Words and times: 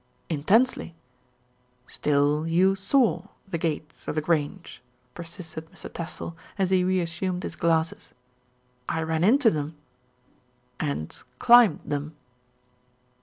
"Intensely." 0.29 0.95
"Still 1.85 2.47
you 2.47 2.73
saw 2.73 3.27
the 3.47 3.59
gates 3.59 4.07
of 4.07 4.15
The 4.15 4.21
Grange?" 4.21 4.81
persisted 5.13 5.69
Mr. 5.69 5.93
Tassell, 5.93 6.35
as 6.57 6.71
he 6.71 6.83
reassumed 6.83 7.43
his 7.43 7.55
glasses. 7.55 8.15
"I 8.89 9.03
ran 9.03 9.23
into 9.23 9.51
them." 9.51 9.77
"And 10.79 11.21
climbed 11.37 11.81
them?" 11.85 12.15